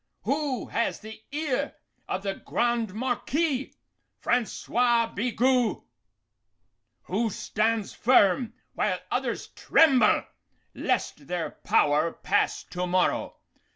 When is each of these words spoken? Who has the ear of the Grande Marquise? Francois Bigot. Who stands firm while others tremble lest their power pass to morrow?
Who 0.23 0.65
has 0.69 0.99
the 0.99 1.21
ear 1.31 1.75
of 2.09 2.23
the 2.23 2.33
Grande 2.33 2.91
Marquise? 2.95 3.77
Francois 4.17 5.05
Bigot. 5.13 5.77
Who 7.03 7.29
stands 7.29 7.93
firm 7.93 8.55
while 8.73 8.97
others 9.11 9.49
tremble 9.49 10.23
lest 10.73 11.27
their 11.27 11.51
power 11.51 12.13
pass 12.13 12.63
to 12.71 12.87
morrow? 12.87 13.35